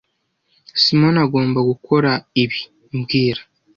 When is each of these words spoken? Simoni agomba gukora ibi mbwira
Simoni 0.81 1.19
agomba 1.25 1.59
gukora 1.69 2.11
ibi 2.43 2.59
mbwira 2.97 3.41